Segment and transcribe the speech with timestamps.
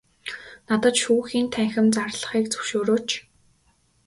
[0.67, 3.09] Надад шүүхийн танхим зарлахыг зөвшөөрөөч.